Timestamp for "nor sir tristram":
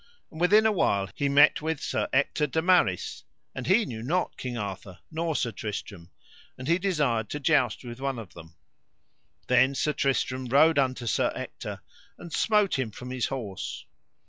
5.11-6.09